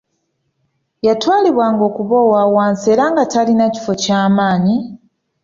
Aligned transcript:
Yatwalibwanga 1.07 1.83
okuba 1.89 2.15
owa 2.25 2.43
wansi 2.55 2.85
era 2.93 3.03
nga 3.11 3.23
talina 3.31 3.65
kifo 3.73 3.93
ky'amaanyi 4.01 4.77